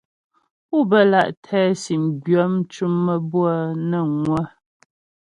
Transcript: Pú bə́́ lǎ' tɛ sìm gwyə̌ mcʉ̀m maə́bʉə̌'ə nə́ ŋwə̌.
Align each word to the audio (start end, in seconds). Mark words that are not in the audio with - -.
Pú 0.67 0.77
bə́́ 0.89 1.03
lǎ' 1.11 1.33
tɛ 1.45 1.59
sìm 1.81 2.03
gwyə̌ 2.23 2.43
mcʉ̀m 2.55 2.93
maə́bʉə̌'ə 3.05 3.55
nə́ 3.89 4.01
ŋwə̌. 4.19 4.43